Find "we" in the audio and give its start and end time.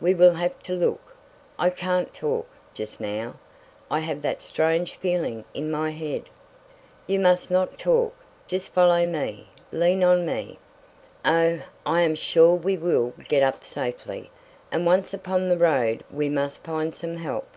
0.00-0.14, 12.54-12.76, 16.08-16.28